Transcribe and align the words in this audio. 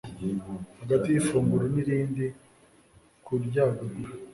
hagati 0.79 1.07
y’ifunguro 1.09 1.65
n’irindi 1.73 2.25
kuryagagura 3.25 4.11